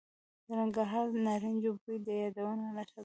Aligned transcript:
د 0.45 0.47
ننګرهار 0.59 1.05
د 1.13 1.15
نارنجو 1.27 1.71
بوی 1.81 1.97
د 2.05 2.07
یادونو 2.21 2.67
نښه 2.75 2.93
ده. 2.95 2.99